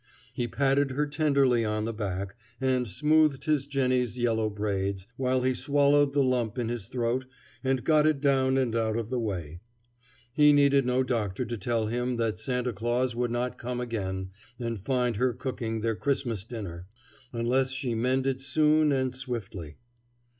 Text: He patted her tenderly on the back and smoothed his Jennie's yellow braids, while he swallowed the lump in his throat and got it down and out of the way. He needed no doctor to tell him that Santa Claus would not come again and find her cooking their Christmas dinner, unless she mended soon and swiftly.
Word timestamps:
He 0.33 0.47
patted 0.47 0.89
her 0.93 1.05
tenderly 1.05 1.63
on 1.63 1.85
the 1.85 1.93
back 1.93 2.35
and 2.59 2.87
smoothed 2.87 3.43
his 3.45 3.67
Jennie's 3.67 4.17
yellow 4.17 4.49
braids, 4.49 5.05
while 5.15 5.43
he 5.43 5.53
swallowed 5.53 6.13
the 6.13 6.23
lump 6.23 6.57
in 6.57 6.69
his 6.69 6.87
throat 6.87 7.27
and 7.63 7.83
got 7.83 8.07
it 8.07 8.19
down 8.19 8.57
and 8.57 8.75
out 8.75 8.97
of 8.97 9.11
the 9.11 9.19
way. 9.19 9.59
He 10.33 10.53
needed 10.53 10.87
no 10.87 11.03
doctor 11.03 11.45
to 11.45 11.55
tell 11.55 11.85
him 11.85 12.15
that 12.15 12.39
Santa 12.39 12.73
Claus 12.73 13.15
would 13.15 13.29
not 13.29 13.59
come 13.59 13.79
again 13.79 14.31
and 14.59 14.83
find 14.83 15.17
her 15.17 15.33
cooking 15.33 15.81
their 15.81 15.95
Christmas 15.95 16.45
dinner, 16.45 16.87
unless 17.31 17.69
she 17.69 17.93
mended 17.93 18.41
soon 18.41 18.91
and 18.91 19.13
swiftly. 19.15 19.77